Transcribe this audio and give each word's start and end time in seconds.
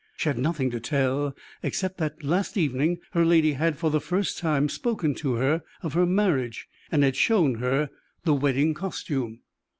She 0.17 0.29
had 0.29 0.39
nothing 0.39 0.71
to 0.71 0.79
tell, 0.79 1.35
except 1.61 1.99
that 1.99 2.23
last 2.23 2.57
evening 2.57 2.97
her 3.11 3.23
lady 3.23 3.53
had, 3.53 3.77
for 3.77 3.91
the 3.91 4.01
first 4.01 4.39
time, 4.39 4.67
spoken 4.67 5.13
to 5.17 5.35
her 5.35 5.61
of 5.83 5.93
her 5.93 6.07
marriage, 6.07 6.67
and 6.91 7.03
had 7.03 7.15
shown 7.15 7.59
her 7.59 7.91
the 8.23 8.33
wedding 8.33 8.73
costume. 8.73 9.41